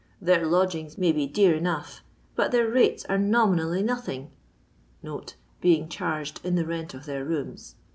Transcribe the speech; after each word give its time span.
Their 0.19 0.47
lodgings 0.47 0.97
may 0.97 1.11
be 1.11 1.27
dear 1.27 1.53
enough, 1.53 2.03
but 2.35 2.51
their 2.51 2.67
rates 2.67 3.05
are 3.05 3.19
nominally 3.19 3.83
nothing" 3.83 4.31
(being 5.61 5.89
charged 5.89 6.41
in 6.43 6.55
the 6.55 6.65
rent 6.65 6.95
of 6.95 7.05
their 7.05 7.23
rooms). 7.23 7.75